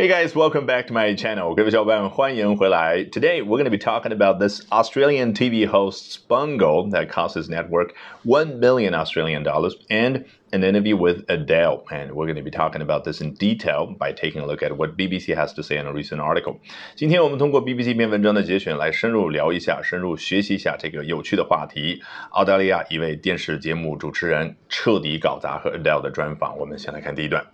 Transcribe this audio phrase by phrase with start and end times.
[0.00, 1.56] Hey guys, welcome back to my channel.
[1.56, 3.02] 各位小伙伴，欢迎回来.
[3.10, 7.48] Today we're going to be talking about this Australian TV host's bungle that cost his
[7.50, 11.82] network 1 million Australian dollars and an interview with Adele.
[11.90, 14.76] And we're going to be talking about this in detail by taking a look at
[14.76, 16.60] what BBC has to say in a recent article.
[16.94, 22.00] 今天我们通过 BBC 一篇文章的节选来深入聊一下，深入学习一下这个有趣的话题。
[22.30, 26.56] 澳大利亚一位电视节目主持人彻底搞砸和 Adele 的专访。
[26.56, 27.44] 我们先来看第一段。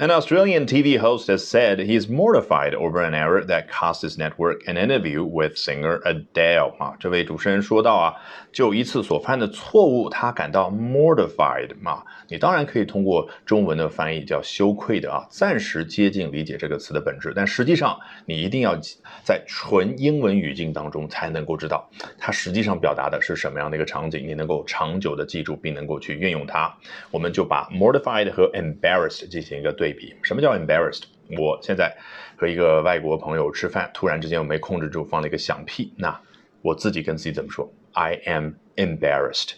[0.00, 4.16] An Australian TV host has said he is mortified over an error that cost his
[4.16, 6.74] network an interview with singer Adele.
[6.78, 8.14] 啊，这位主持人说到啊，
[8.50, 12.02] 就一次所犯的错误，他感到 mortified 嘛。
[12.28, 17.94] 你当然可以通过中文的翻译叫羞愧的啊，暂时接近理解这个词的本质，但实际上
[18.24, 18.74] 你一定要
[19.22, 21.86] 在纯英文语境当中才能够知道
[22.16, 26.74] 它实际上表达的是什么样的一个场景，你能够长久的记住并能够去运用它。
[27.10, 29.89] 我们就把 mortified 和 embarrassed 进行一个对。
[29.92, 31.02] 比什么叫 embarrassed？
[31.38, 31.96] 我现在
[32.36, 36.20] 和一个外国朋友吃饭，突然之间我没控制住放了一个响屁，那
[36.62, 39.52] 我自己跟自己怎么说？I am embarrassed。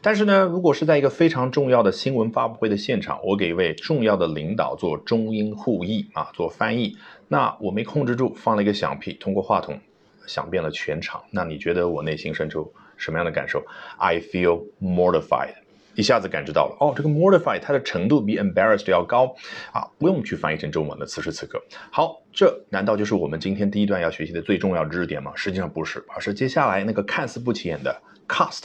[0.00, 6.96] 但是呢，如果是在一个非常重要的新闻发布会的现场，我给一位重要的领导做中英互译啊，做翻译，
[7.28, 9.78] 那我没控制住放了一个响屁，通过话筒
[10.26, 13.62] 响遍了全场，那你觉得我内心深处什么样的感受
[13.98, 15.54] ？I feel mortified。
[15.98, 19.34] 一下子感知到了哦，这个 mortify 它的程度比 embarrassed 要高
[19.72, 21.04] 啊，不用去翻译成中文的。
[21.04, 25.32] 此时此刻，好，这难道就是我们今天第一段要学习的最重要知识点吗？
[25.34, 28.62] 实际上不是，而是接下来那个看似不起眼的 cast。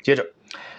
[0.00, 0.24] 接着。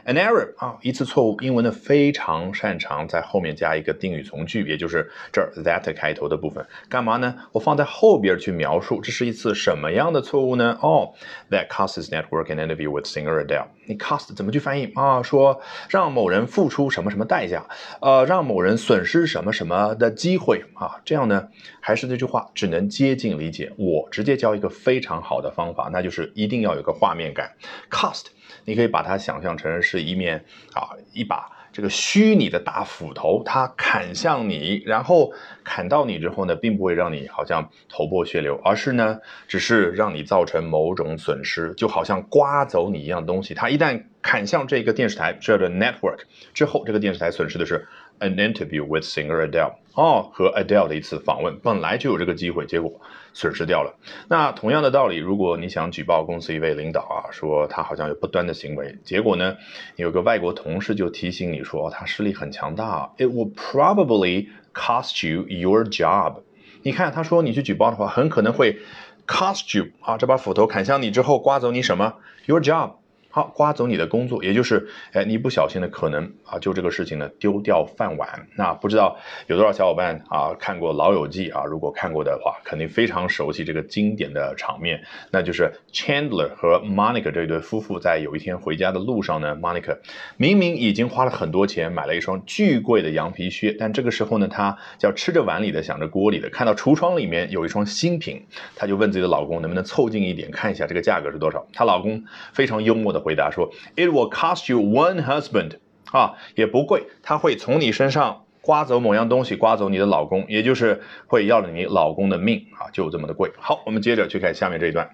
[0.07, 1.37] An error 啊，一次错误。
[1.41, 6.65] 英文呢非常擅长在后面加一个定语从句，也就是这儿 that 开头的部分。
[6.87, 7.35] 干嘛呢？
[7.51, 10.79] 我放在后边去描述这是一次什么样的错误呢？
[10.81, 11.11] 哦
[11.51, 13.65] ，That costs network an interview with singer Adele。
[13.85, 15.21] 你 cost 怎么去翻译啊？
[15.21, 17.65] 说让某人付出什么什么代价，
[17.99, 21.01] 呃，让某人损失什么什么的机会啊？
[21.03, 21.49] 这样呢，
[21.81, 23.73] 还是那句话，只能接近理解。
[23.77, 27.51] 我直接教一个非常好的方法，那就是一定要有个画面感。
[27.91, 28.27] cost。
[28.65, 30.43] 你可以把它想象成是一面
[30.73, 35.31] 啊，一把这个虚拟的大斧头，它砍向你，然后
[35.63, 43.53] 砍到你之后呢，并不会让你好像头破血流，而是呢，只是让你造成某种损失，就好像刮走你一样东西。
[43.53, 46.19] 它一旦砍向这个电视台这个 network
[46.53, 47.87] 之后，这个电视台损失的是。
[48.19, 52.99] An interview with singer Adele，哦，和 Adele 的一次访问，本来就有这个机会，结果
[53.31, 53.93] 损失掉了。
[54.27, 59.57] 那同样的道理，如果你想举报公司一位领导啊，说他好像有不端的行为，结果呢，
[59.97, 66.37] 有个外国同事就提醒你说，他势力很强大，It will probably cost you your job。
[66.81, 68.79] 你看，他说你去举报的话，很可能会
[69.27, 72.15] cost you 啊，这把斧头砍向你之后，刮走你什么
[72.47, 72.93] ？Your job。
[73.37, 78.47] 好，刮走你的工作，也就是，哎，你不小心的可能啊，就这个事情呢，丢掉饭碗。
[78.55, 79.15] 那不知道
[79.45, 81.63] 有多少小伙伴啊看过《老友记》啊？
[81.63, 89.99] 如果看过的话，肯定非常熟悉这个经典的场面，那就是 Chandler 和 Monica 这对夫妇在有一天回家的路上呢，Monica
[90.37, 98.43] 明明已经花了很多钱买了一双巨贵的羊皮靴，但这个时候呢，她叫吃着碗里的想着锅里的，看到橱窗里面有一双新品，
[98.75, 101.67] 她就问自己的老公能不能凑近一点看一下这个价格是多少。
[101.71, 103.26] 她老公非常幽默的。
[103.27, 105.79] 回答说：“It will cost you one husband，
[106.13, 115.09] 啊，也不贵，他会从你身上刮走某样东西，刮走你的老公，也就是会要了你老公的命啊，就这么的贵。”好，我们接着去看下面这一段。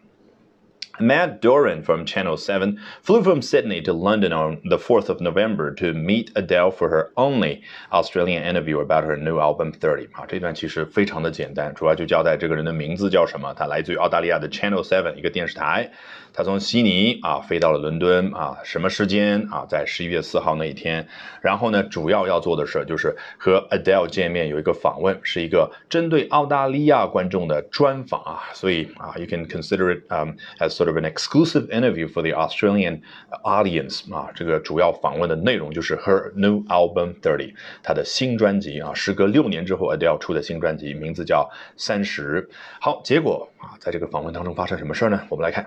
[1.01, 5.73] Matt Doran from Channel 7 flew from Sydney to London on the 4th of November
[5.75, 10.09] to meet Adele for her only Australian interview about her new album 30。
[10.11, 13.55] 啊，这段其实非常的简单，主要就交代这个人的名字叫什么。
[13.55, 15.93] 他来自于澳大利亚的 Channel 7一个电视台。
[16.33, 19.67] 他从悉尼啊飞到了伦敦啊，什么时间啊？
[19.69, 21.07] 在十一月四号那一天。
[21.41, 28.43] 然后呢，主要要做的事就是和 Adele 见面，有一个访问，是一个针对澳大利亚观众的专访啊。
[28.53, 33.03] 所以啊，you can consider it um as sort of an exclusive interview for the Australian
[33.45, 34.31] audience 啊。
[34.35, 38.93] 这个主要访问的内容就是 her new album thirty，她的新专辑啊。
[38.95, 42.49] 时隔六年之后，Adele 出的新专辑名字叫三十。
[42.81, 45.23] 好，结果啊，在这个访问当中发生什么事儿呢？
[45.29, 45.67] 我们来看。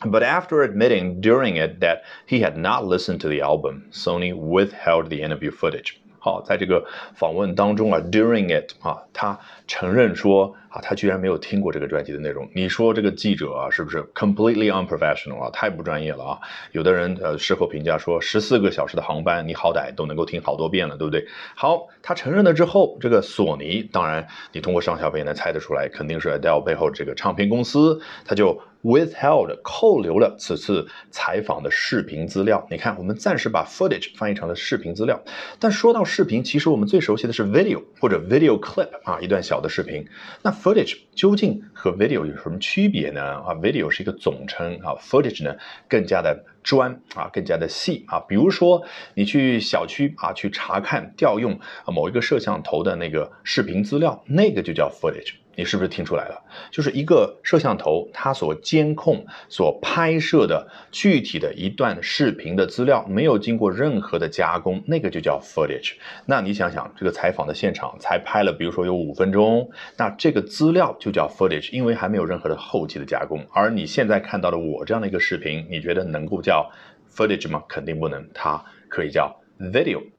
[0.00, 5.08] But after admitting during it that he had not listened to the album, Sony withheld
[5.08, 5.94] the interview footage.
[6.18, 6.84] 好，在这个
[7.14, 12.49] 访问当中啊，during it 啊，他承认说 啊，他居然没有听过这个专辑的内容。
[12.53, 15.49] 你说这个记者啊，是不是 completely unprofessional 啊？
[15.51, 16.39] 太不专业了啊！
[16.71, 21.25] 有的人呃事后评价说，十四个小时的航班，你好歹都能够听好多遍了，对不对？
[21.55, 28.61] 好，他承认了之后，这个索尼，当然你通过上下文也能猜得出来，肯定是 Adele 背后这个唱片公司，他就。
[28.81, 32.65] withheld 扣留了此次采访的视频资料。
[32.71, 35.21] 你看，我们暂时把 footage 翻译成了视频资料。
[35.59, 40.07] 但说到视频，其实我们最熟悉的是 video 或者 video clip 啊，一段小的视频。
[40.43, 43.21] 那 footage 究竟和 video 有什么区别呢？
[43.21, 45.55] 啊，video 是一个总称啊，footage 呢
[45.87, 48.19] 更加的专啊，更加的细啊。
[48.27, 48.83] 比如说
[49.13, 51.57] 你去小区啊去查看调用
[51.87, 55.35] 某一个摄像头的那个视频资料，那个就叫 footage。
[55.59, 56.41] 你是不是听出来了？
[56.71, 65.95] 就是一个摄像头，它所监控、所拍摄的具体的一段视频的资料，没有经过任何的加工，那个就叫 footage。
[66.25, 73.45] 那你想想，这个采访的现场才拍了，比如说有五分钟，那这个资料就叫 footage，因为还没有任何的后期的加工。
[73.51, 76.71] 而你现在看到的我这样的一个视频，你觉得能够叫
[77.13, 77.61] footage 吗？
[77.67, 80.01] 肯定不能，它可以叫 video。